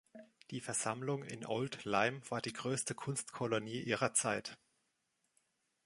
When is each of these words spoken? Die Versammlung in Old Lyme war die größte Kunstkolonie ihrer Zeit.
Die 0.49 0.61
Versammlung 0.61 1.23
in 1.23 1.45
Old 1.45 1.85
Lyme 1.85 2.21
war 2.31 2.41
die 2.41 2.53
größte 2.53 2.95
Kunstkolonie 2.95 3.83
ihrer 3.83 4.15
Zeit. 4.15 4.57